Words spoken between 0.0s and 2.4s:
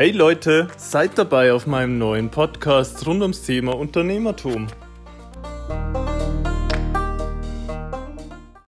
Hey Leute, seid dabei auf meinem neuen